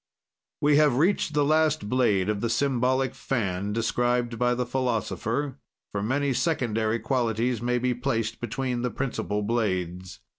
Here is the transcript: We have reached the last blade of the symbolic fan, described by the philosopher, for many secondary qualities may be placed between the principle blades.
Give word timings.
We 0.61 0.77
have 0.77 0.97
reached 0.97 1.35
the 1.35 1.45
last 1.45 1.87
blade 1.87 2.27
of 2.27 2.41
the 2.41 2.49
symbolic 2.49 3.13
fan, 3.13 3.71
described 3.71 4.39
by 4.39 4.55
the 4.55 4.65
philosopher, 4.65 5.59
for 5.91 6.01
many 6.01 6.33
secondary 6.33 6.97
qualities 6.97 7.61
may 7.61 7.77
be 7.77 7.93
placed 7.93 8.39
between 8.41 8.81
the 8.81 8.89
principle 8.89 9.43
blades. 9.43 10.17